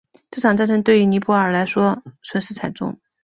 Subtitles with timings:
[0.31, 2.99] 这场战争对于尼泊尔来说损失惨重。